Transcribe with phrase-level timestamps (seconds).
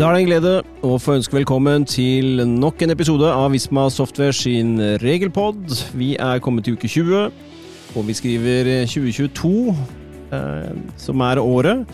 [0.00, 0.50] Da er det en glede
[0.80, 5.74] å få ønske velkommen til nok en episode av Visma Software sin regelpod.
[5.92, 7.26] Vi er kommet til uke 20,
[7.92, 9.74] og vi skriver 2022,
[10.32, 11.92] eh, som er året.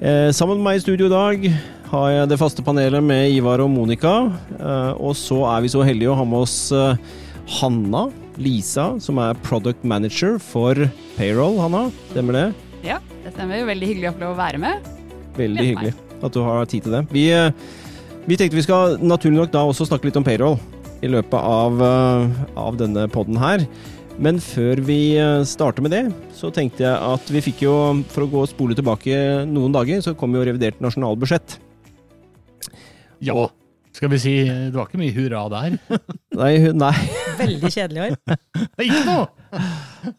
[0.00, 1.46] Eh, sammen med meg i studio i dag
[1.92, 4.16] har jeg det faste panelet med Ivar og Monica.
[4.58, 6.98] Eh, og så er vi så heldige å ha med oss eh,
[7.60, 8.08] Hanna
[8.42, 10.74] Lisa, som er product manager for
[11.14, 11.60] Payroll.
[11.62, 12.48] Hanna, stemmer det?
[12.90, 13.62] Ja, det stemmer.
[13.70, 14.90] Veldig hyggelig å få lov å være med.
[15.38, 15.94] Veldig hyggelig
[16.28, 17.04] at du har tid til det.
[17.14, 17.50] Vi, eh,
[18.26, 20.58] vi tenkte vi skal naturlig nok da også snakke litt om payroll
[21.04, 23.66] i løpet av, eh, av denne poden her.
[24.22, 26.04] Men før vi eh, starter med det,
[26.36, 27.76] så tenkte jeg at vi fikk jo,
[28.12, 31.58] for å gå og spole tilbake noen dager, så kom jo revidert nasjonalbudsjett.
[33.24, 33.48] Ja.
[33.96, 35.76] Skal vi si Det var ikke mye hurra der.
[36.40, 36.92] Nei, nei.
[37.38, 38.16] Veldig kjedelig år.
[38.84, 39.62] Ikke noe!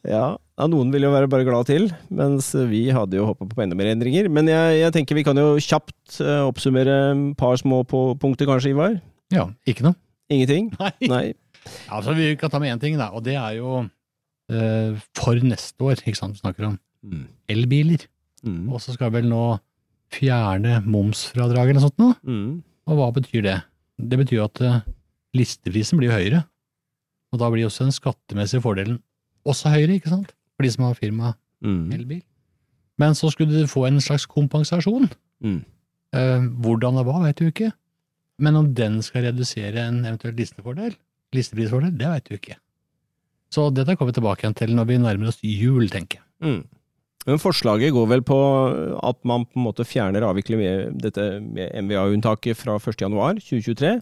[0.01, 0.23] Ja,
[0.57, 3.77] ja, noen vil jo være bare glad til, mens vi hadde jo håpa på enda
[3.77, 4.29] mer endringer.
[4.33, 8.49] Men jeg, jeg tenker vi kan jo kjapt eh, oppsummere et par små på punkter,
[8.49, 8.97] kanskje, Ivar?
[9.33, 9.97] Ja, ikke noe.
[10.33, 10.71] Ingenting?
[10.81, 10.91] Nei.
[11.11, 11.25] Nei.
[11.93, 15.83] Altså, vi kan ta med én ting, da, og det er jo eh, for neste
[15.83, 17.27] år, ikke sant, vi snakker om Mm.
[17.53, 18.01] elbiler.
[18.43, 18.71] Mm.
[18.73, 19.59] Og så skal vel nå
[20.11, 22.07] fjerne momsfradraget eller noe sånt nå.
[22.25, 22.47] Mm.
[22.89, 23.53] Og hva betyr det?
[24.01, 24.79] Det betyr jo at eh,
[25.37, 26.41] listeprisen blir høyere.
[27.31, 28.97] Og da blir også den skattemessige fordelen
[29.47, 30.33] også høyere, ikke sant?
[30.57, 31.91] For de som har firma Mm.
[31.93, 32.21] elbil.
[32.99, 35.07] Men så skulle du få en slags kompensasjon.
[35.43, 35.63] Mm.
[36.13, 37.71] Eh, hvordan det var, vet du ikke.
[38.39, 40.93] Men om den skal redusere en eventuell listefordel,
[41.33, 42.57] listeprisfordel, det vet du ikke.
[43.49, 46.25] Så dette kommer vi tilbake igjen til når vi nærmer oss jul, tenker jeg.
[46.45, 46.67] Mm.
[47.27, 48.37] Men forslaget går vel på
[49.03, 53.97] at man på en måte fjerner avvikler med dette MVA-unntaket fra 1.1.2023,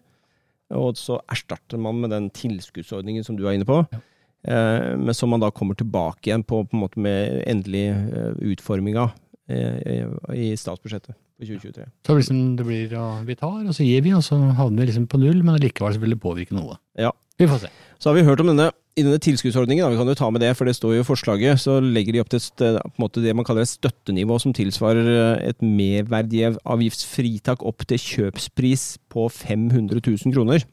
[0.76, 3.80] og så erstatter man med den tilskuddsordningen som du er inne på.
[3.92, 4.00] Ja.
[4.48, 8.34] Eh, men som man da kommer tilbake igjen på, på en måte med endelig eh,
[8.54, 9.16] utforming av
[9.50, 10.06] eh,
[10.38, 11.88] i statsbudsjettet for 2023.
[12.06, 14.92] Så liksom det blir ja, vi tar, og så gir vi, og så havner vi
[14.92, 16.78] liksom på null, men allikevel vil det påvirke noe.
[17.00, 17.12] Ja.
[17.36, 17.70] Vi får se.
[18.00, 20.40] Så har vi hørt om denne, i denne tilskuddsordningen, da, vi kan jo ta med
[20.46, 22.64] det, for det står jo i forslaget, så legger de opp til et,
[23.02, 30.00] måte det man kaller et støttenivå som tilsvarer et merverdiavgiftsfritak opp til kjøpspris på 500
[30.00, 30.64] 000 kroner.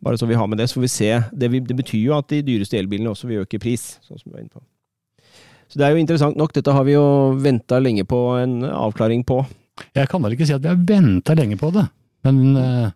[0.00, 1.10] Bare så vi har med det, så får vi se.
[1.32, 4.36] Det, det betyr jo at de dyreste elbilene også vil øke pris, sånn som du
[4.36, 4.62] var inne på.
[5.70, 7.04] Så det er jo interessant nok, dette har vi jo
[7.38, 9.42] venta lenge på en avklaring på.
[9.94, 11.84] Jeg kan vel ikke si at vi har venta lenge på det,
[12.26, 12.88] men uh,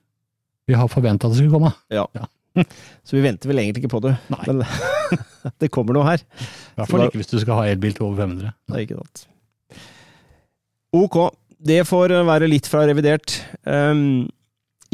[0.66, 1.70] vi har forventa at det skulle komme.
[1.92, 2.06] Ja.
[3.06, 4.42] Så vi venter vel egentlig ikke på det, Nei.
[4.48, 4.64] men
[5.62, 6.24] det kommer noe her.
[6.24, 8.54] I hvert fall ikke hvis du skal ha elbil til over 500.
[8.66, 9.26] Det er ikke sant.
[10.94, 11.18] Ok,
[11.70, 13.36] det får være litt fra revidert.
[13.66, 14.26] Um,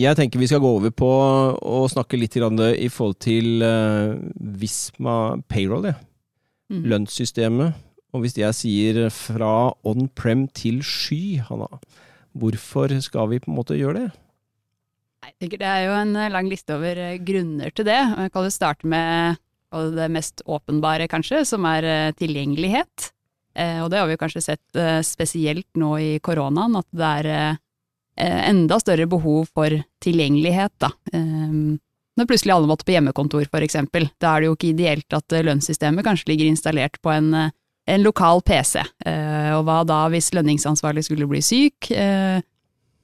[0.01, 5.37] jeg tenker vi skal gå over på å snakke litt i forhold til uh, Visma
[5.51, 5.99] Payroll, ja.
[6.71, 6.85] Mm.
[6.87, 7.79] lønnssystemet.
[8.15, 11.69] Og hvis jeg sier fra on-prem til sky, Hanna,
[12.35, 14.11] hvorfor skal vi på en måte gjøre det?
[15.27, 17.99] Jeg tenker det er jo en eh, lang liste over eh, grunner til det.
[18.01, 19.41] Jeg kan jo starte med
[19.71, 23.11] det mest åpenbare, kanskje, som er eh, tilgjengelighet.
[23.55, 27.31] Eh, og det har vi kanskje sett eh, spesielt nå i koronaen, at det er
[27.31, 27.61] eh, eh,
[28.19, 30.91] enda større behov for tilgjengelighet, da.
[31.13, 31.79] Eh,
[32.21, 34.09] når plutselig alle måtte på hjemmekontor, for eksempel.
[34.21, 37.53] Da er det jo ikke ideelt at eh, lønnssystemet kanskje ligger installert på en, eh,
[37.91, 38.83] en lokal PC.
[39.09, 41.91] Eh, og hva da hvis lønningsansvarlig skulle bli syk?
[41.95, 42.43] Eh,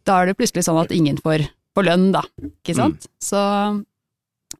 [0.06, 1.46] da er det plutselig sånn at ingen får,
[1.76, 2.22] får lønn, da.
[2.44, 3.08] Ikke sant?
[3.22, 3.40] Så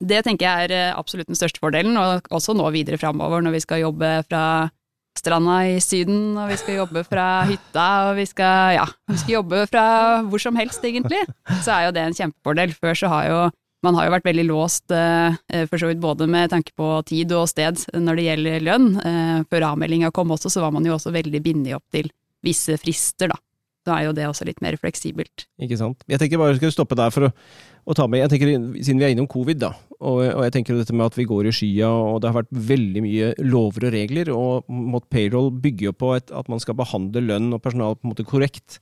[0.01, 3.59] det tenker jeg er eh, absolutt den største fordelen, og også nå videre framover når
[3.59, 4.43] vi skal jobbe fra
[5.21, 9.39] stranda i Syden, og vi skal jobbe fra hytta, og vi skal, ja, vi skal
[9.39, 9.87] jobbe fra
[10.27, 11.23] hvor som helst, egentlig.
[11.65, 12.75] Så er jo det en kjempefordel.
[12.77, 13.39] Før så har jo
[13.85, 15.37] man har jo vært veldig låst, eh,
[15.71, 18.89] for så vidt både med tanke på tid og sted når det gjelder lønn.
[18.99, 22.11] Eh, før avmeldinga kom også, så var man jo også veldig bindet opp til
[22.47, 23.39] visse frister, da.
[23.87, 25.47] Da er jo det også litt mer fleksibelt.
[25.63, 26.03] Ikke sant?
[26.11, 27.31] Jeg tenker bare skal stoppe der for å,
[27.87, 28.53] å ta med jeg tenker,
[28.83, 31.49] Siden vi er innom covid, da, og, og jeg tenker dette med at vi går
[31.49, 35.93] i skya, og det har vært veldig mye lover og regler, og mot payroll bygger
[35.93, 38.81] jo på et, at man skal behandle lønn og personal på en måte korrekt.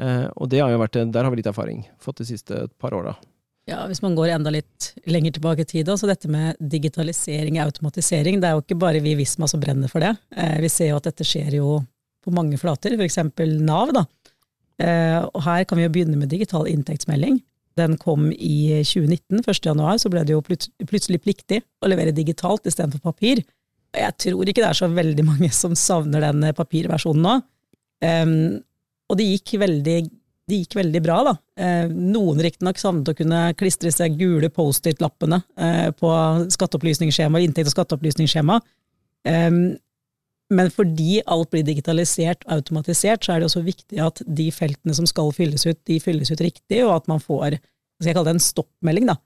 [0.00, 2.96] Eh, og det har jo vært, der har vi litt erfaring fått de siste par
[2.96, 3.18] åra.
[3.68, 7.68] Ja, Hvis man går enda litt lenger tilbake i tid, så dette med digitalisering og
[7.68, 10.14] automatisering, det er jo ikke bare vi i Visma som brenner for det.
[10.32, 11.74] Eh, vi ser jo at dette skjer jo
[12.24, 13.20] på mange flater, f.eks.
[13.60, 13.92] Nav.
[13.92, 14.06] da.
[14.82, 17.40] Eh, og her kan vi jo begynne med digital inntektsmelding.
[17.78, 19.60] Den kom i 2019, 1.
[19.70, 23.44] januar, så ble det jo plutselig pliktig å levere digitalt istedenfor papir.
[23.94, 27.36] Og Jeg tror ikke det er så veldig mange som savner den eh, papirversjonen nå.
[29.08, 29.98] Og det gikk veldig
[30.48, 31.34] det gikk veldig bra, da.
[31.60, 36.12] Eh, noen riktignok savnet å kunne klistre seg gule Post-It-lappene eh, på
[36.54, 38.56] skatteopplysningsskjema, inntekt- og skatteopplysningsskjema.
[40.48, 44.94] Men fordi alt blir digitalisert og automatisert, så er det også viktig at de feltene
[44.96, 47.58] som skal fylles ut, de fylles ut riktig, og at man får
[47.98, 49.16] skal jeg kalle det en stoppmelding, da,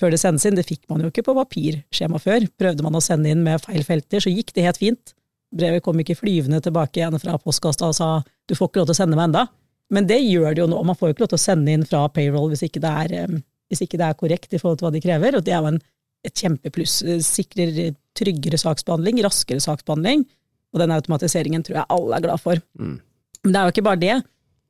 [0.00, 0.56] før det sendes inn.
[0.56, 2.46] Det fikk man jo ikke på papirskjema før.
[2.58, 5.14] Prøvde man å sende inn med feil felter, så gikk det helt fint.
[5.52, 8.08] Brevet kom ikke flyvende tilbake igjen fra postkassa og sa
[8.48, 9.46] du får ikke lov til å sende meg enda.
[9.92, 10.80] Men det gjør det jo nå.
[10.88, 13.14] Man får jo ikke lov til å sende inn fra payroll hvis ikke det er,
[13.20, 13.42] eh,
[13.76, 15.76] ikke det er korrekt i forhold til hva de krever, og det er jo
[16.24, 17.02] et kjempepluss.
[17.26, 20.24] Sikrer tryggere saksbehandling, raskere saksbehandling
[20.72, 22.60] og den automatiseringen tror jeg alle er glad for.
[22.80, 22.96] Mm.
[23.42, 24.16] Men det er jo ikke bare det.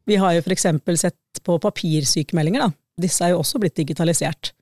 [0.08, 2.72] Vi har jo eksempel sett på papirsykemeldinger, da.
[3.02, 4.52] Disse er jo også blitt digitalisert.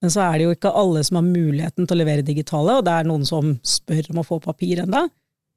[0.00, 2.86] Men så er det jo ikke alle som har muligheten til å levere digitale, og
[2.86, 5.06] det er noen som spør om å få papir enda,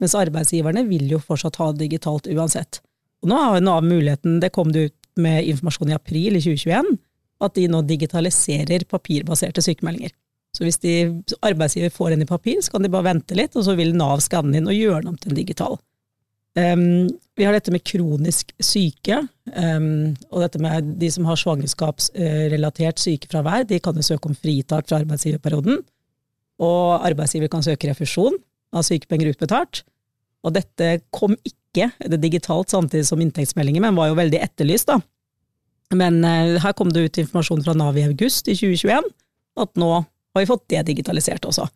[0.03, 2.81] mens arbeidsgiverne vil jo fortsatt ha digitalt uansett.
[3.23, 6.97] Og nå har Nav muligheten, det kom det ut med informasjon i april i 2021,
[7.43, 10.11] at de nå digitaliserer papirbaserte sykemeldinger.
[10.53, 10.93] Så hvis de,
[11.41, 14.21] arbeidsgiver får en i papir, så kan de bare vente litt, og så vil Nav
[14.21, 15.79] skanne inn og gjøre den om til en digital.
[16.53, 19.23] Um, vi har dette med kronisk syke,
[19.57, 23.65] um, og dette med de som har svangerskapsrelatert sykefravær.
[23.69, 25.81] De kan jo søke om fritak fra arbeidsgiverperioden,
[26.61, 28.37] og arbeidsgiver kan søke refusjon
[28.73, 29.81] av sykepenger utbetalt.
[30.45, 35.01] Og dette kom ikke det digitalt samtidig som inntektsmeldinger, men var jo veldig etterlyst, da.
[35.97, 39.09] Men uh, her kom det ut informasjon fra Nav i august i 2021
[39.63, 40.03] at nå
[40.33, 41.67] har vi fått det digitalisert også.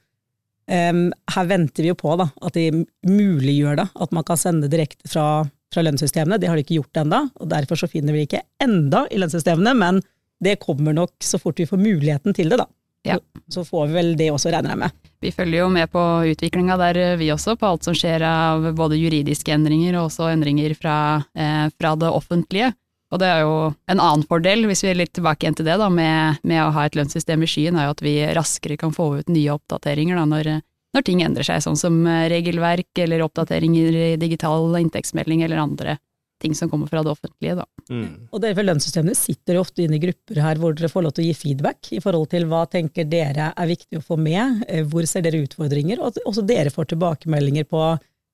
[0.68, 4.68] Um, her venter vi jo på da, at de muliggjør det, at man kan sende
[4.72, 6.40] direkte fra, fra lønnssystemene.
[6.42, 9.22] Det har de ikke gjort enda, og derfor så finner vi det ikke enda i
[9.22, 10.02] lønnssystemene, men
[10.44, 12.68] det kommer nok så fort vi får muligheten til det, da.
[13.08, 13.16] Ja.
[13.48, 14.98] Så får vi vel det også, regner jeg med.
[15.24, 16.04] Vi følger jo med på
[16.34, 20.76] utviklinga der, vi også, på alt som skjer av både juridiske endringer og også endringer
[20.78, 20.98] fra,
[21.38, 22.74] eh, fra det offentlige.
[23.14, 23.54] Og det er jo
[23.88, 26.72] en annen fordel, hvis vi er litt tilbake igjen til det, da, med, med å
[26.76, 30.20] ha et lønnssystem i skyen, er jo at vi raskere kan få ut nye oppdateringer
[30.20, 30.50] da, når,
[30.98, 35.96] når, ting endrer seg, sånn som regelverk eller oppdateringer i digital inntektsmelding eller andre
[36.42, 37.56] ting som kommer fra det offentlige.
[37.56, 37.66] Da.
[37.90, 38.28] Mm.
[38.32, 41.16] Og dere ved lønnssystemene sitter jo ofte inne i grupper her hvor dere får lov
[41.16, 44.64] til å gi feedback i forhold til hva tenker dere er viktig å få med,
[44.68, 47.84] eh, hvor ser dere utfordringer, og også dere får tilbakemeldinger på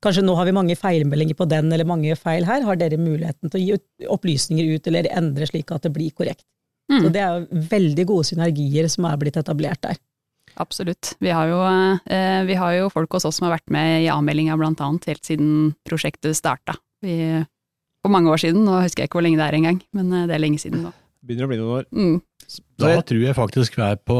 [0.03, 2.65] Kanskje nå har vi mange feilmeldinger på den, eller mange feil her.
[2.67, 6.43] Har dere muligheten til å gi opplysninger ut, eller endre slik at det blir korrekt?
[6.91, 7.05] Mm.
[7.05, 10.01] Så det er jo veldig gode synergier som er blitt etablert der.
[10.59, 11.15] Absolutt.
[11.23, 11.61] Vi har, jo,
[12.11, 15.07] eh, vi har jo folk hos oss som har vært med i avmeldinga blant annet
[15.09, 16.75] helt siden prosjektet starta.
[17.03, 20.27] For mange år siden, nå husker jeg ikke hvor lenge det er engang, men eh,
[20.29, 20.91] det er lenge siden nå.
[21.23, 21.87] Begynner å bli noen år.
[21.95, 22.19] Mm.
[22.83, 24.17] Da tror jeg faktisk vi er på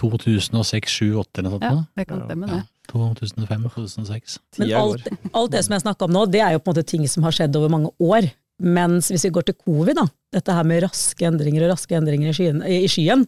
[0.00, 1.68] 2006-2008 eller noe sånt.
[1.68, 2.64] Ja, det kan stemme det.
[2.92, 4.38] 2005-2006.
[4.58, 6.86] Men alt, alt, det som jeg snakka om nå, det er jo på en måte
[6.88, 8.30] ting som har skjedd over mange år.
[8.58, 12.32] Mens hvis vi går til covid, da, dette her med raske endringer og raske endringer
[12.32, 13.22] i skyen, i skyen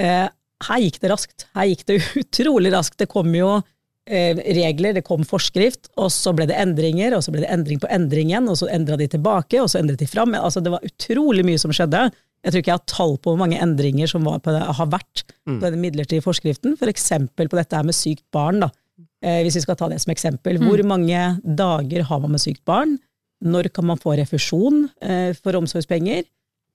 [0.00, 0.26] eh,
[0.66, 1.46] her gikk det raskt.
[1.56, 2.98] Her gikk det utrolig raskt.
[3.02, 3.54] Det kom jo
[4.08, 7.82] eh, regler, det kom forskrift, og så ble det endringer, og så ble det endring
[7.82, 10.34] på endringen, og så endra de tilbake, og så endret de fram.
[10.38, 12.08] Altså, det var utrolig mye som skjedde.
[12.42, 15.58] Jeg tror ikke jeg har tall på hvor mange endringer som det, har vært på
[15.58, 15.58] mm.
[15.62, 17.12] denne midlertidige forskriften, f.eks.
[17.38, 18.64] For på dette her med sykt barn.
[18.64, 18.72] da
[19.22, 20.58] hvis vi skal ta det som eksempel.
[20.58, 20.68] Mm.
[20.68, 22.96] Hvor mange dager har man med sykt barn?
[23.42, 26.24] Når kan man få refusjon eh, for omsorgspenger?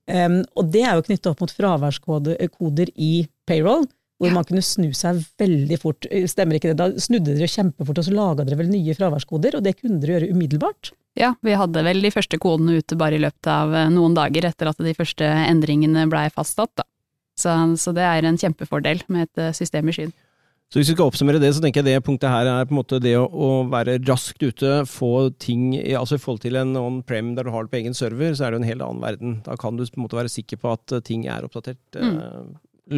[0.07, 3.81] og det er jo knyttet opp mot fraværskoder i payroll,
[4.17, 4.35] hvor ja.
[4.37, 6.07] man kunne snu seg veldig fort.
[6.09, 6.77] Eh, stemmer ikke det?
[6.79, 10.17] Da snudde dere kjempefort, og så laga dere vel nye fraværskoder, og det kunne dere
[10.17, 10.93] gjøre umiddelbart?
[11.19, 14.71] Ja, vi hadde vel de første kodene ute bare i løpet av noen dager etter
[14.71, 16.87] at de første endringene blei fastsatt, da.
[17.37, 20.15] Så, så, det er en kjempefordel med et system i skyen.
[20.67, 22.81] Så hvis vi skal oppsummere det, så tenker jeg det punktet her er på en
[22.81, 27.29] måte det å, å være raskt ute, få ting altså I forhold til en on-prem
[27.37, 29.37] der du har det på egen server, så er det jo en helt annen verden.
[29.45, 32.17] Da kan du på en måte være sikker på at ting er oppdatert mm.
[32.19, 32.41] eh,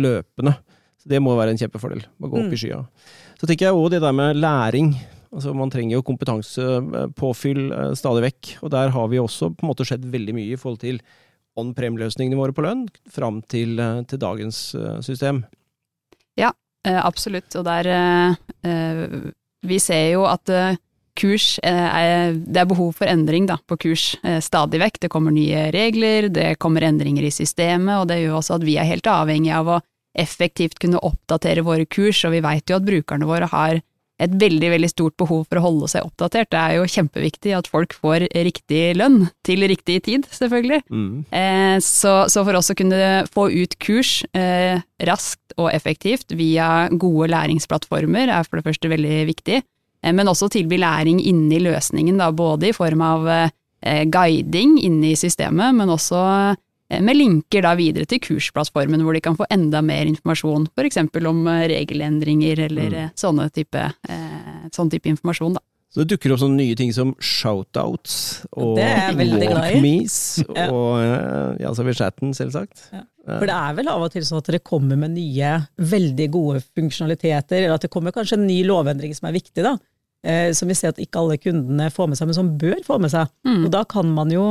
[0.02, 0.56] løpende.
[1.00, 2.56] Så Det må være en kjempefordel, å gå opp mm.
[2.58, 2.80] i skya.
[3.38, 4.90] Så tenker jeg òg det der med læring.
[5.30, 9.70] Altså Man trenger jo kompetansepåfyll eh, stadig vekk, og der har vi også på en
[9.70, 10.98] måte skjedd veldig mye i forhold til
[11.60, 14.72] on-prem-løsningene våre på lønn, fram til, uh, til dagens
[15.04, 15.42] system.
[16.40, 19.02] Ja, Eh, absolutt, og der eh, eh,
[19.68, 20.48] Vi ser jo at
[21.20, 25.00] kurs er, Det er behov for endring da, på kurs stadig vekk.
[25.02, 28.78] Det kommer nye regler, det kommer endringer i systemet, og det gjør også at vi
[28.80, 29.82] er helt avhengig av å
[30.16, 33.82] effektivt kunne oppdatere våre kurs, og vi veit jo at brukerne våre har
[34.20, 36.52] et veldig, veldig stort behov for å holde seg oppdatert.
[36.52, 40.82] Det er jo kjempeviktig at folk får riktig lønn, til riktig tid, selvfølgelig.
[40.92, 41.24] Mm.
[41.32, 46.90] Eh, så, så, for oss å kunne få ut kurs eh, raskt og effektivt via
[46.92, 52.20] gode læringsplattformer er for det første veldig viktig, eh, men også tilby læring inni løsningen,
[52.20, 56.20] da, både i form av eh, guiding inne i systemet, men også
[57.06, 61.02] med linker da videre til kursplattformen, hvor de kan få enda mer informasjon, f.eks.
[61.30, 63.00] om eh, regelendringer eller mm.
[63.00, 63.84] Eh, sånne type,
[64.74, 65.60] sånn type informasjon.
[65.60, 65.62] Da.
[65.90, 69.10] Så det dukker opp sånne nye ting som shoutouts og er
[70.60, 70.68] Ja.
[70.70, 72.92] og eh, ja, så ved chatten, selvsagt.
[72.94, 73.06] Ja.
[73.26, 76.62] For det er vel av og til sånn at dere kommer med nye, veldig gode
[76.78, 79.76] funksjonaliteter, eller at det kommer kanskje en ny lovendring som er viktig, da.
[80.26, 83.00] Eh, som vi ser at ikke alle kundene får med seg, men som bør få
[83.02, 83.30] med seg.
[83.48, 83.64] Mm.
[83.66, 84.46] Og da kan man jo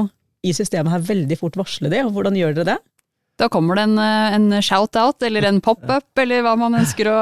[0.49, 2.79] i systemet her veldig fort varsle det, og hvordan gjør dere det?
[3.39, 7.19] Da kommer det en, eh, en shout-out, eller en pop-up, eller hva man ønsker å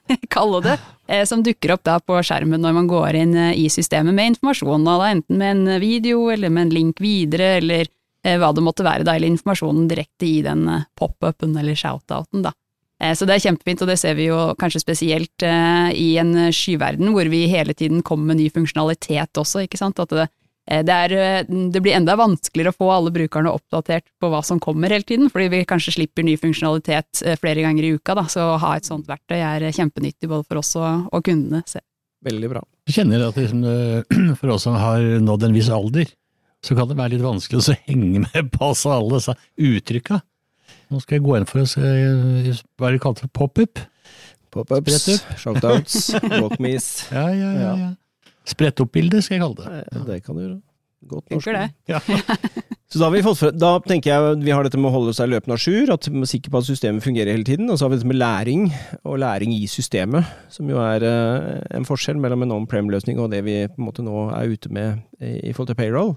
[0.34, 0.76] kalle det,
[1.08, 4.34] eh, som dukker opp da på skjermen når man går inn eh, i systemet med
[4.34, 7.90] informasjon, da, enten med en video eller med en link videre, eller
[8.26, 10.64] hva det måtte være, da, eller informasjonen direkte i den
[10.98, 12.42] pop-upen eller shout-outen.
[12.42, 12.50] da.
[13.14, 17.30] Så det er kjempefint, og det ser vi jo kanskje spesielt i en skyverden hvor
[17.30, 20.02] vi hele tiden kommer med ny funksjonalitet også, ikke sant.
[20.02, 20.26] At det,
[20.66, 24.58] det, er, eh, det blir enda vanskeligere å få alle brukerne oppdatert på hva som
[24.62, 28.26] kommer hele tiden, fordi vi kanskje slipper ny funksjonalitet eh, flere ganger i uka, da.
[28.30, 31.62] Så å ha et sånt verktøy er eh, kjempenyttig både for oss og, og kundene.
[31.70, 31.82] Så
[32.26, 32.62] Veldig bra.
[32.88, 36.10] Jeg kjenner at liksom, eh, for oss som har nådd en viss alder,
[36.66, 40.18] så kan det være litt vanskelig å henge med på alle disse uttrykka.
[40.90, 43.78] Nå skal jeg gå inn for å se hva de det kalt for pop-up.
[44.54, 46.90] Pop-ups, shoutouts, walkmes.
[47.12, 47.70] Ja, ja, ja.
[47.84, 47.88] ja.
[48.46, 49.84] Sprett opp-bilde, skal jeg kalle det.
[49.90, 50.06] Ja.
[50.06, 50.58] Det kan du gjøre.
[51.06, 51.48] Godt norsk.
[51.90, 52.00] Ja.
[52.90, 55.12] Så da har vi fått fra, da tenker jeg vi har dette med å holde
[55.16, 57.66] seg løpende à jour, at vi er sikre på at systemet fungerer hele tiden.
[57.70, 58.68] Og så har vi dette med læring,
[59.02, 63.42] og læring i systemet, som jo er eh, en forskjell mellom en on-prem-løsning og det
[63.46, 66.14] vi på en måte nå er ute med i, i forhold til payroll.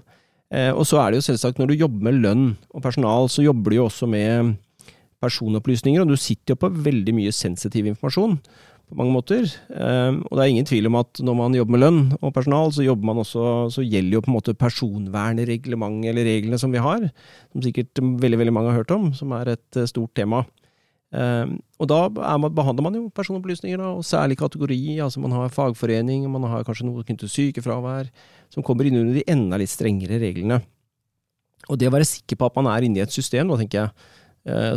[0.54, 3.44] Eh, og så er det jo selvsagt, når du jobber med lønn og personal, så
[3.44, 4.54] jobber du jo også med
[5.20, 8.38] personopplysninger, og du sitter jo på veldig mye sensitiv informasjon
[8.90, 9.46] på mange måter.
[9.70, 12.72] Eh, og det er ingen tvil om at når man jobber med lønn og personal,
[12.74, 13.44] så også,
[13.74, 17.06] så gjelder jo på en måte personvernreglementet eller reglene som vi har,
[17.52, 20.44] som sikkert veldig veldig mange har hørt om, som er et eh, stort tema.
[21.10, 22.00] Eh, og da
[22.38, 24.98] man, behandler man jo personopplysninger, da, og særlig kategori.
[25.00, 28.10] altså Man har fagforening, man har kanskje noe knyttet til sykefravær,
[28.50, 30.60] som kommer inn under de enda litt strengere reglene.
[31.70, 33.84] Og det å være sikker på at man er inne i et system, da, tenker
[33.84, 34.10] jeg,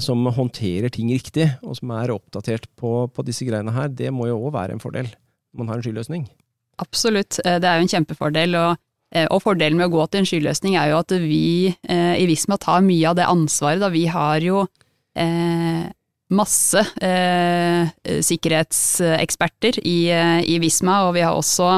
[0.03, 4.27] som håndterer ting riktig, og som er oppdatert på, på disse greiene her, det må
[4.27, 5.07] jo òg være en fordel
[5.53, 6.27] man har en skyløsning.
[6.81, 8.55] Absolutt, eh, det er jo en kjempefordel.
[8.57, 8.77] Og,
[9.13, 12.27] eh, og fordelen med å gå til en skyløsning er jo at vi eh, i
[12.29, 13.83] Visma tar mye av det ansvaret.
[13.83, 14.65] Da vi har jo
[15.15, 15.91] eh,
[16.33, 17.91] masse eh,
[18.25, 21.69] sikkerhetseksperter i, eh, i Visma, og vi har også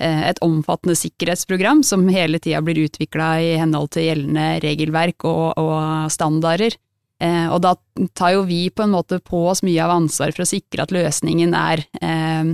[0.00, 5.54] eh, et omfattende sikkerhetsprogram som hele tida blir utvikla i henhold til gjeldende regelverk og,
[5.62, 6.74] og standarder.
[7.22, 7.74] Eh, og da
[8.18, 10.92] tar jo vi på en måte på oss mye av ansvaret for å sikre at
[10.92, 12.50] løsningen er eh,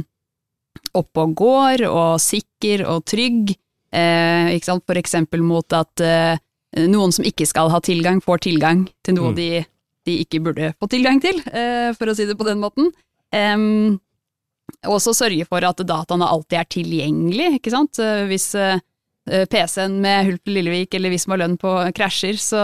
[0.94, 3.56] oppe og går, og sikker og trygg.
[3.92, 4.84] Eh, ikke sant?
[4.86, 6.38] For eksempel mot at eh,
[6.86, 9.36] noen som ikke skal ha tilgang, får tilgang til noe Mm.
[9.40, 9.48] de,
[10.06, 12.88] de ikke burde få tilgang til, eh, for å si det på den måten.
[14.88, 17.98] Og så sørge for at dataene alltid er tilgjengelig, ikke sant.
[18.02, 18.48] Eh, Hvis
[19.22, 22.62] PC-en med Hulp Lillevik eller Visma Lønn på krasjer, så,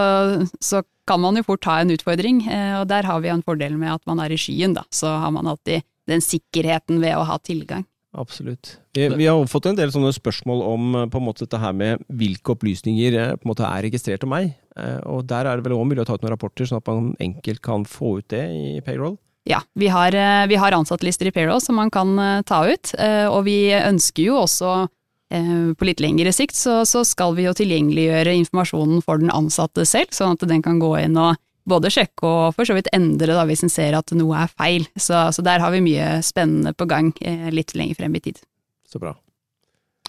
[0.59, 3.77] så kan man jo fort ha en utfordring, eh, og der har vi en fordel
[3.79, 4.85] med at man er i skyen, da.
[4.93, 7.85] Så har man alltid den sikkerheten ved å ha tilgang.
[8.17, 8.79] Absolutt.
[8.97, 11.73] Vi, vi har fått en del sånne spørsmål om eh, på en måte dette her
[11.77, 14.53] med hvilke opplysninger eh, på en måte er registrert om meg.
[14.79, 17.09] Og der er det vel òg mulig å ta ut noen rapporter, sånn at man
[17.19, 19.17] enkelt kan få ut det i payroll.
[19.49, 20.15] Ja, vi har,
[20.47, 22.13] vi har ansattlister i payroll som man kan
[22.47, 22.93] ta ut,
[23.33, 24.85] og vi ønsker jo også
[25.29, 30.09] på litt lengre sikt så, så skal vi jo tilgjengeliggjøre informasjonen for den ansatte selv,
[30.15, 31.37] sånn at den kan gå inn og
[31.69, 34.87] både sjekke og for så vidt endre da, hvis en ser at noe er feil.
[34.97, 38.41] Så, så der har vi mye spennende på gang eh, litt lenger frem i tid.
[38.89, 39.13] Så bra.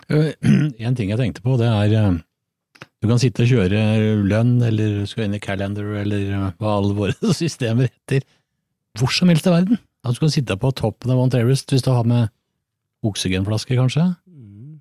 [0.08, 0.32] Eh,
[0.86, 2.18] En ting jeg tenkte på, det er eh,
[3.00, 3.84] du kan sitte og kjøre
[4.28, 8.26] lønn, eller du skal inn i Calendar, eller eh, hva alle våre systemer heter,
[8.98, 9.80] hvor som helst i verden.
[10.04, 12.32] At du kan sitte på toppen av Mount Everest hvis du har med
[13.04, 14.04] oksygenflaske, kanskje.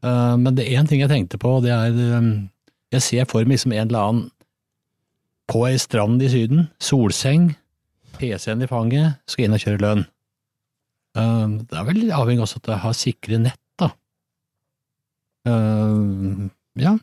[0.04, 2.30] Eh, Men det er én ting jeg tenkte på, det er eh,
[2.94, 4.30] Jeg ser for meg liksom en eller annen
[5.50, 7.56] på ei strand i Syden, solseng,
[8.20, 10.04] PC-en i fanget, skal inn og kjøre lønn.
[11.18, 13.90] Eh, Det er vel avhengig også at jeg har sikre nett, da.
[16.80, 16.94] Ja,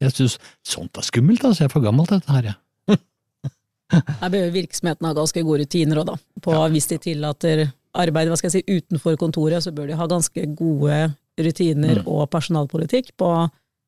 [0.00, 1.64] jeg synes sånt er skummelt, altså.
[1.64, 2.56] Jeg er for gammel til dette her, jeg.
[4.22, 6.16] Her bør virksomheten ha ganske gode rutiner òg, da.
[6.44, 7.64] På hvis de tillater
[7.98, 11.00] arbeid hva skal jeg si, utenfor kontoret, så bør de ha ganske gode
[11.44, 12.06] rutiner Mm.
[12.08, 13.30] og personalpolitikk på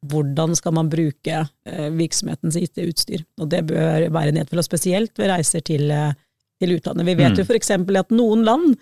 [0.07, 3.25] hvordan skal man bruke eh, virksomhetens IT-utstyr.
[3.41, 6.13] Og det bør være nedfelt, spesielt ved reiser til, eh,
[6.61, 7.05] til utlandet.
[7.07, 7.37] Vi vet Mm.
[7.39, 8.77] jo eksempel at noen land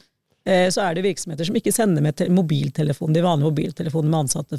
[0.46, 4.20] eh, så er det virksomheter som ikke sender med te- mobiltelefon, de vanlige mobiltelefonene med
[4.24, 4.56] ansatte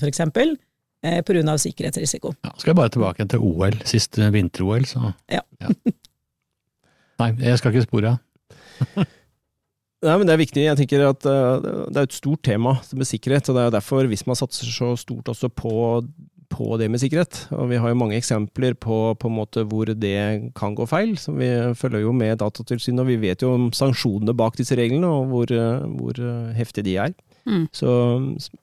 [1.34, 2.36] grunn av sikkerhetsrisiko.
[2.44, 5.42] Ja, skal jeg bare tilbake til OL, siste vinter-OL, så Ja.
[7.20, 8.20] Nei, jeg skal ikke spore av.
[10.00, 10.64] Nei, men Det er viktig.
[10.64, 11.60] Jeg tenker at uh,
[11.92, 13.50] Det er et stort tema med sikkerhet.
[13.50, 16.04] og Det er derfor man satser så stort også på,
[16.50, 17.48] på, det med sikkerhet.
[17.52, 21.18] Og Vi har jo mange eksempler på, på hvor det kan gå feil.
[21.18, 25.08] så Vi følger jo med Datatilsynet, og vi vet jo om sanksjonene bak disse reglene,
[25.08, 25.46] og hvor,
[26.00, 27.14] hvor heftige de er.
[27.50, 27.68] Mm.
[27.74, 27.90] Så,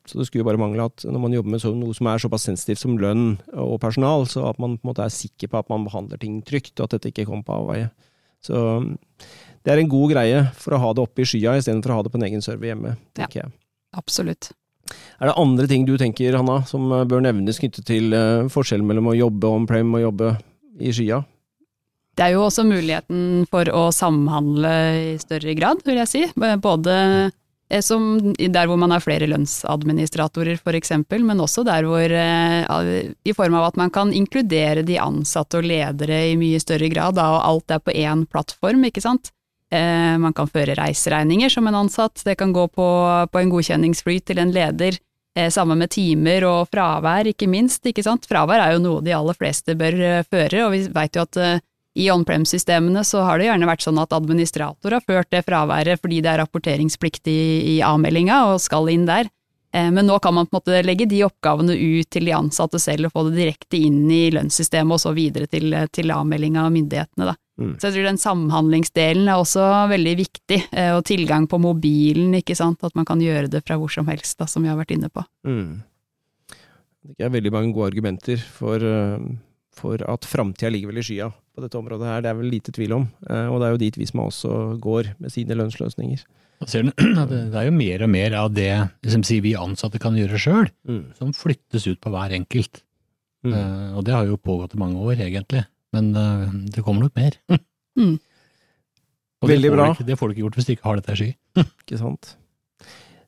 [0.06, 2.22] så, det skulle jo bare mangle at når man jobber med så, noe som er
[2.22, 5.58] såpass sensitivt som lønn og personal, så at man på en måte er sikker på
[5.58, 7.90] at man behandler ting trygt, og at dette ikke kommer på avveie.
[8.46, 8.60] Så
[9.66, 12.06] det er en god greie for å ha det oppe i skya istedenfor å ha
[12.06, 13.50] det på en egen server hjemme, ja, jeg.
[13.98, 14.52] Absolutt.
[15.18, 18.86] Er det andre ting du tenker, Hanna, som eh, bør nevnes knyttet til uh, forskjellen
[18.86, 20.36] mellom å jobbe on-prem og jobbe
[20.78, 21.24] i skya?
[22.16, 26.22] Det er jo også muligheten for å samhandle i større grad, vil jeg si.
[26.62, 26.94] Både
[27.66, 28.06] eh, som
[28.38, 33.82] der hvor man har flere lønnsadministratorer f.eks., men også der hvor i form av at
[33.82, 37.82] man kan inkludere de ansatte og ledere i mye større grad, da, og alt er
[37.82, 39.34] på én plattform, ikke sant.
[39.74, 42.88] Eh, man kan føre reiseregninger som en ansatt, det kan gå på,
[43.32, 44.98] på en godkjenningsfly til en leder.
[45.36, 47.82] Eh, sammen med timer og fravær, ikke minst.
[47.86, 48.28] ikke sant?
[48.30, 51.40] Fravær er jo noe de aller fleste bør eh, føre, og vi veit jo at
[51.96, 56.20] i on-prem-systemene så har det gjerne vært sånn at administrator har ført det fraværet fordi
[56.20, 57.36] det er rapporteringspliktig
[57.72, 59.30] i avmeldinga og skal inn der.
[59.72, 63.08] Men nå kan man på en måte legge de oppgavene ut til de ansatte selv
[63.08, 67.32] og få det direkte inn i lønnssystemet og så videre til, til avmeldinga av myndighetene.
[67.32, 67.34] Da.
[67.56, 67.72] Mm.
[67.80, 72.56] Så jeg tror den samhandlingsdelen er også veldig viktig, eh, og tilgang på mobilen, ikke
[72.58, 74.92] sant, at man kan gjøre det fra hvor som helst, da, som vi har vært
[74.92, 75.24] inne på.
[75.48, 75.80] Mm.
[77.16, 79.28] Det er veldig mange gode argumenter for, eh,
[79.76, 82.74] for at framtida ligger vel i skya på dette området her, det er vel lite
[82.76, 86.26] tvil om, eh, og det er jo dit Visma også går med sine lønnsløsninger.
[86.56, 88.70] Det er jo mer og mer av det
[89.04, 91.02] liksom, vi ansatte kan gjøre sjøl, mm.
[91.18, 92.80] som flyttes ut på hver enkelt.
[93.44, 93.92] Mm.
[93.92, 95.66] Og det har jo pågått i mange år, egentlig.
[95.96, 97.38] Men uh, det kommer nok mer.
[97.98, 98.16] mm.
[99.46, 99.92] Veldig bra.
[99.92, 101.30] Ikke, det får du ikke gjort hvis du ikke har dette i sky.
[101.84, 102.36] ikke sant.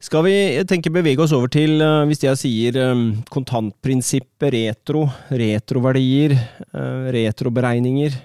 [0.02, 0.34] Skal vi
[0.70, 6.36] tenke bevege oss over til, uh, hvis jeg sier um, kontantprinsippet, retro, retroverdier,
[6.70, 8.18] uh, retroberegninger.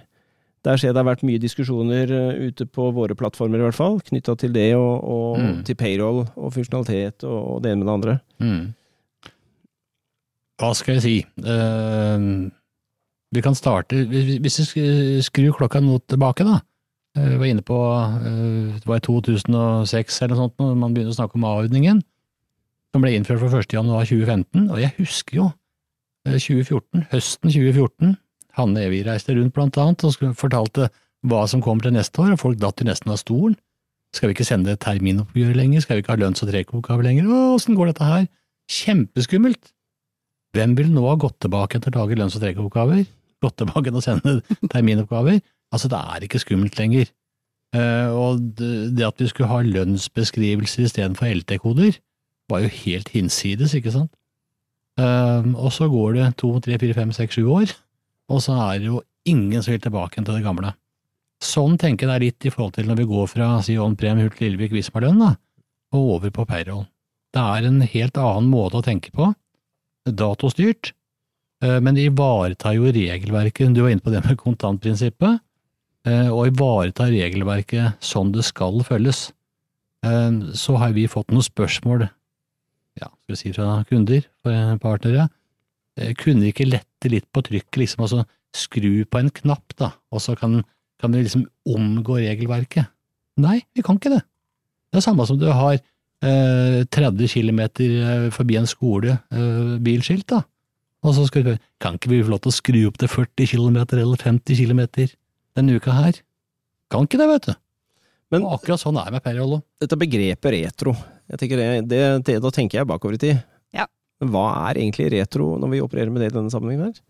[0.64, 2.08] Der ser jeg det har vært mye diskusjoner
[2.40, 5.58] ute på våre plattformer, i hvert fall, knytta til det og, og mm.
[5.68, 8.16] til payroll og funksjonalitet og, og, det ene med det andre.
[8.40, 9.34] Mm.
[10.64, 11.18] Hva skal jeg si?
[11.44, 12.48] Uh,
[13.34, 14.86] vi kan starte, hvis vi
[15.26, 16.60] skrur klokka noe tilbake, da.
[17.18, 20.96] Eh, vi var inne på eh, det var i 2006 eller noe sånt når man
[20.96, 22.02] begynner å snakke om A-ordningen,
[22.94, 23.76] som ble innført fra 1.
[23.78, 24.70] januar 2015.
[24.70, 25.50] Og jeg husker jo
[26.30, 28.16] 2014, eh, høsten 2014.
[28.58, 30.90] Hanne Evig reiste rundt blant annet og fortalte
[31.26, 33.56] hva som kommer til neste år, og folk datt jo nesten av stolen.
[34.14, 35.82] Skal vi ikke sende terminoppgjør lenger?
[35.82, 37.30] Skal vi ikke ha lønns- og trekoppgave lenger?
[37.56, 38.28] Åssen går dette her?
[38.70, 39.72] Kjempeskummelt!
[40.54, 43.08] Hvem vil nå ha gått tilbake til å lage lønns- og trekoppgaver?
[43.52, 44.40] Tilbake og sende
[44.72, 45.42] terminoppgaver.
[45.74, 47.12] Altså, det er ikke skummelt lenger.
[47.74, 51.98] Uh, og det at vi skulle ha lønnsbeskrivelser istedenfor LT-koder,
[52.52, 54.12] var jo helt hinsides, ikke sant?
[55.00, 57.74] Uh, og så går det to, tre, fire, fem, seks, sju år,
[58.30, 60.76] og så er det jo ingen som vil tilbake til det gamle.
[61.44, 64.22] Sånn tenker jeg det er litt i forhold til når vi går fra si on-prem
[64.22, 65.34] Hult Lillevik da,
[65.94, 66.86] og over på payroll.
[67.34, 69.34] Det er en helt annen måte å tenke på,
[70.06, 71.03] datostyrt, Eh,
[71.64, 75.40] men det ivaretar jo regelverket, du var inne på det med kontantprinsippet,
[76.08, 79.30] eh, og ivaretar regelverket sånn det skal følges.
[80.04, 82.08] Eh, så har vi fått noen spørsmål,
[83.00, 84.28] ja, skal vi si fra kunder,
[84.84, 85.30] partnere.
[86.20, 90.36] Kunne ikke lette litt på trykket, liksom, altså skru på en knapp, da, og så
[90.38, 90.60] kan,
[91.02, 92.92] kan vi liksom omgå regelverket?
[93.42, 94.22] Nei, vi kan ikke det.
[94.94, 95.80] Det er samme som du har
[96.24, 97.62] 30 km
[98.32, 99.18] forbi en skole,
[99.84, 100.44] bilskilt, da
[101.04, 103.50] og så skal vi Kan ikke vi få lov til å skru opp til 40
[103.52, 104.82] km eller 50 km
[105.54, 106.22] denne uka her?
[106.90, 107.54] Kan ikke det, vet du.
[108.34, 109.60] Men og akkurat sånn er det med Periolo.
[109.82, 110.96] Dette begrepet retro,
[111.30, 113.42] jeg tenker det, det, det, da tenker jeg bakover i tid.
[113.76, 113.86] Ja.
[114.22, 117.02] Men hva er egentlig retro, når vi opererer med det i denne sammenhengen her?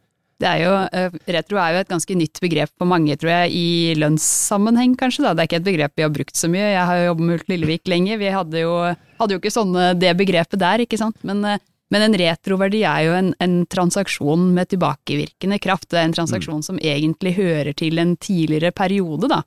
[0.44, 3.54] Det er jo, uh, retro er jo et ganske nytt begrep for mange, tror jeg,
[3.56, 3.68] i
[4.02, 5.24] lønnssammenheng kanskje.
[5.24, 5.32] Da.
[5.32, 6.66] Det er ikke et begrep vi har brukt så mye.
[6.74, 8.74] Jeg har jo jobbet med Ulf Lillevik lenge, vi hadde jo,
[9.22, 11.20] hadde jo ikke sånne, det begrepet der, ikke sant.
[11.28, 11.62] Men uh,
[11.94, 15.92] men en retroverdi er jo en, en, transaksjon med tilbakevirkende kraft.
[15.92, 16.68] Det er en transaksjon mm.
[16.70, 19.44] som egentlig hører til en tidligere periode, da.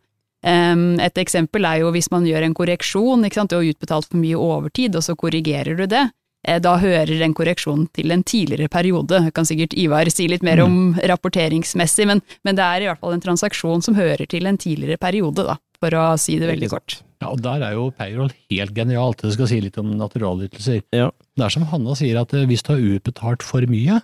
[0.47, 4.21] Et eksempel er jo hvis man gjør en korreksjon, ikke sant, du har utbetalt for
[4.21, 6.05] mye overtid, og så korrigerer du det.
[6.47, 9.25] Eh, da hører en korreksjon til en tidligere periode.
[9.27, 11.01] Jeg kan sikkert Ivar si litt mer om mm.
[11.11, 15.01] rapporteringsmessig, men, men, det er i hvert fall en transaksjon som hører til en tidligere
[15.03, 17.01] periode, da, for å si det veldig kort.
[17.23, 19.25] Ja, og Der er jo payroll helt genialt.
[19.25, 20.85] Det skal si litt om naturalytelser.
[20.95, 21.11] Ja.
[21.37, 24.01] Det er som Hanna sier, at eh, hvis du har utbetalt for mye,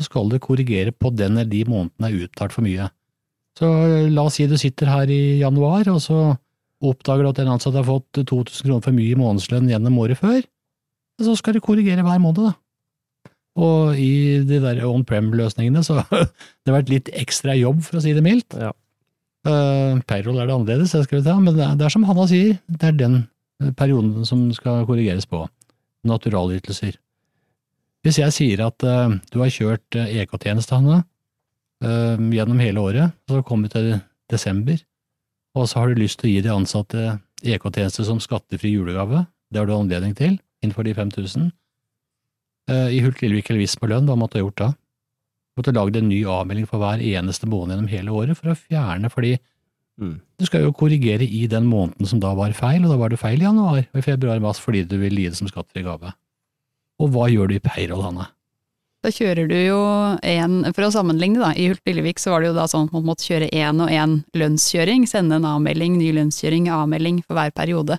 [0.00, 2.88] så skal du korrigere på den eller de månedene er utbetalt for mye.
[3.58, 6.22] Så eh, la oss si du sitter her i januar, og så
[6.82, 10.18] Oppdager du at en ansatt har fått 2000 kroner for mye i månedslønn gjennom året
[10.18, 10.40] før,
[11.22, 13.30] så skal du korrigere hver måned, da.
[13.62, 18.16] Og i de der on-prem-løsningene så har det vært litt ekstra jobb, for å si
[18.16, 18.56] det mildt.
[18.58, 18.72] Ja.
[19.46, 22.06] Uh, payroll er det annerledes, det skal vi ta, men det er, det er som
[22.08, 23.16] Hanna sier, det er den
[23.78, 25.44] perioden som skal korrigeres på.
[26.08, 26.98] Naturalytelser.
[28.02, 31.02] Hvis jeg sier at uh, du har kjørt EK-tjeneste, Hanne,
[31.84, 33.92] uh, gjennom hele året, så kommer vi til
[34.32, 34.80] desember,
[35.54, 39.60] og så har du lyst til å gi de ansatte EK-tjeneste som skattefri julegave, det
[39.60, 41.50] har du anledning til, innenfor de 5000.
[42.70, 44.70] Uh, I Hult Lillevik eller på lønn, hva måtte du ha gjort da?
[45.52, 48.58] Du måtte lagd en ny avmelding for hver eneste måned gjennom hele året for å
[48.58, 49.36] fjerne, fordi
[50.00, 50.20] Mm.
[50.40, 53.20] du skal jo korrigere i den måneden som da var feil, og da var det
[53.20, 55.84] feil i januar og i februar og mars fordi du vil gi det som skattefri
[55.84, 56.14] gave.
[57.02, 58.30] Og hva gjør du i payroll, Hanne?
[59.02, 59.78] Da kjører du jo
[60.22, 62.94] en, for å sammenligne da, i Hult Lillevik så var det jo da sånn at
[62.94, 67.50] man måtte kjøre én og én lønnskjøring, sende en avmelding, ny lønnskjøring, avmelding for hver
[67.56, 67.98] periode.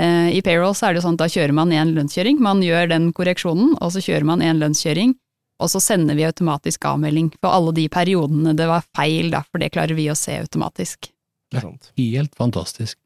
[0.00, 2.64] Eh, I payroll så er det jo sånn at da kjører man én lønnskjøring, man
[2.64, 5.12] gjør den korreksjonen, og så kjører man én lønnskjøring,
[5.60, 9.60] og så sender vi automatisk avmelding for alle de periodene det var feil, da, for
[9.60, 11.12] det klarer vi å se automatisk.
[11.50, 11.92] Ikke sant.
[11.98, 12.98] Helt fantastisk.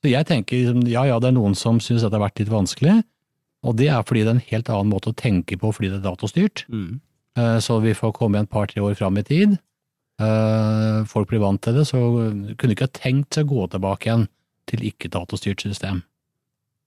[0.00, 2.48] Så jeg tenker, ja ja, det er noen som syns at det har vært litt
[2.52, 3.00] vanskelig,
[3.66, 5.98] og det er fordi det er en helt annen måte å tenke på fordi det
[6.00, 6.62] er datastyrt.
[6.72, 7.00] Mm.
[7.36, 9.58] Eh, Så vi får komme en par-tre år fram i tid.
[10.20, 11.98] Eh, Folk blir vant til det, så
[12.56, 14.28] kunne ikke ha tenkt seg å gå tilbake igjen
[14.70, 16.02] til ikke-datastyrt system.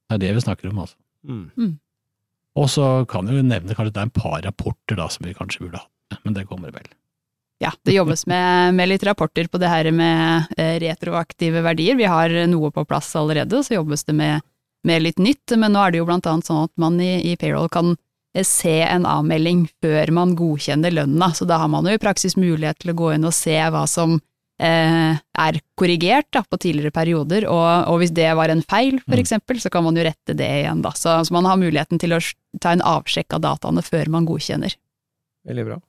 [0.10, 0.98] Det er det vi snakker om, altså.
[1.28, 1.78] Mm.
[2.56, 5.34] Og så kan vi jo nevne kanskje det er en par rapporter da som vi
[5.38, 6.90] kanskje burde hatt, men det kommer vel.
[7.64, 11.96] Ja, det jobbes med, med litt rapporter på det her med eh, retroaktive verdier.
[11.96, 14.44] Vi har noe på plass allerede, så jobbes det med,
[14.84, 15.54] med litt nytt.
[15.56, 17.94] Men nå er det jo blant annet sånn at man i, i payroll kan
[18.36, 22.36] eh, se en avmelding før man godkjenner lønna, så da har man jo i praksis
[22.36, 24.18] mulighet til å gå inn og se hva som
[24.60, 29.16] eh, er korrigert da, på tidligere perioder, og, og hvis det var en feil, for
[29.16, 29.24] Mm.
[29.24, 30.92] eksempel, så kan man jo rette det igjen, da.
[31.00, 32.20] Så, så man har muligheten til å
[32.60, 34.76] ta en avsjekk av dataene før man godkjenner.
[35.48, 35.80] Veldig bra.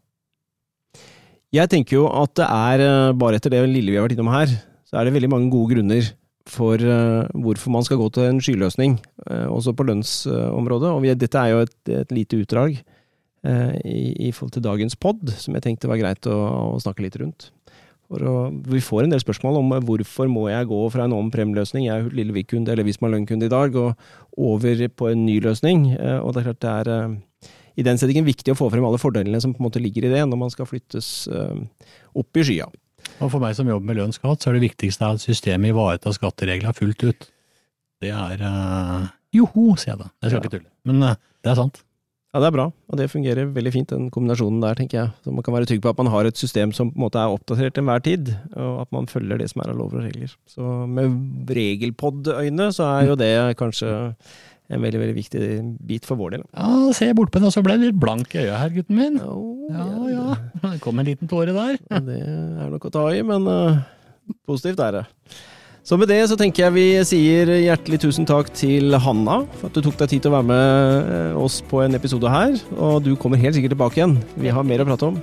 [1.54, 4.32] Jeg tenker jo at det er, eh, bare etter det lille vi har vært innom
[4.32, 4.50] her,
[4.88, 6.08] så er det veldig mange gode grunner
[6.50, 8.96] for eh, hvorfor man skal gå til en skyløsning,
[9.30, 10.90] eh, også på lønnsområdet.
[10.90, 12.82] Og dette er jo et, et lite utdrag
[13.44, 16.36] i, i forhold til dagens pod, som jeg tenkte var greit å,
[16.72, 17.50] å snakke litt rundt.
[18.08, 18.32] Å,
[18.64, 22.16] vi får en del spørsmål om hvorfor må jeg gå fra en om-prem-løsning, jeg er
[22.16, 25.90] Lillevik-kunde eller Visma Lønn-kunde i dag, og over på en ny løsning.
[26.24, 27.12] Og det er klart det er
[27.76, 30.12] i den settingen viktig å få frem alle fordelene som på en måte ligger i
[30.14, 31.62] det, når man skal flyttes eh,
[32.14, 32.68] opp i skya.
[33.20, 36.74] Og for meg som jobber med lønnsskatt, så er det viktigste at systemet ivaretar skattereglene
[36.76, 37.26] fullt ut.
[38.02, 40.08] Det er uh, joho, sier jeg da.
[40.22, 40.44] Jeg skal Ja.
[40.44, 40.70] ikke tulle.
[40.88, 41.82] Men uh, det er sant.
[42.34, 45.10] Ja, det er bra, og det fungerer veldig fint, den kombinasjonen der, tenker jeg.
[45.22, 47.20] Så man kan være trygg på at man har et system som på en måte
[47.22, 50.08] er oppdatert til enhver tid, og at man følger det som er av lover og
[50.08, 50.32] regler.
[50.50, 51.14] Så med
[51.54, 53.92] regelpod-øyne så er jo det kanskje
[54.72, 55.40] en veldig, veldig viktig
[55.84, 56.44] bit for vår del.
[56.56, 58.72] Ja, ser jeg bort på den, og så ble det litt blank i øya her,
[58.72, 59.18] gutten min.
[59.20, 60.36] Oh, Ja, ja.
[60.62, 61.76] Det kom en liten tåre der.
[62.04, 63.82] Det er nok å ta i, men uh,
[64.48, 65.04] positivt er det.
[65.84, 69.74] Så med det så tenker jeg vi sier hjertelig tusen takk til Hanna for at
[69.76, 72.56] du tok deg tid til å være med eh, oss på en episode her.
[72.72, 74.14] Og du kommer helt sikkert tilbake igjen.
[74.40, 75.18] Vi har mer å prate om.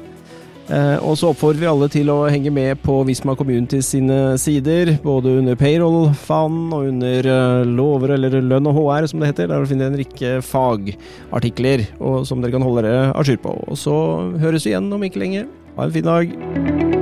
[0.72, 4.94] Eh, og så oppfordrer vi alle til å henge med på Visma Community sine sider,
[5.04, 9.52] både under payroll-fanen og under eh, lover eller lønn og HR, som det heter.
[9.52, 11.86] Der finner dere en rekke fagartikler
[12.28, 13.58] som dere kan holde dere à jour på.
[13.68, 13.98] Og så
[14.40, 15.46] høres vi igjen om ikke lenge.
[15.76, 17.01] Ha en fin dag.